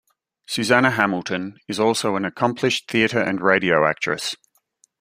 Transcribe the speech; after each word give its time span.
Suzanna 0.47 0.89
Hamilton 0.89 1.59
is 1.67 1.79
also 1.79 2.15
an 2.15 2.25
accomplished 2.25 2.89
theatre 2.89 3.21
and 3.21 3.39
radio 3.39 3.85
actress. 3.87 4.35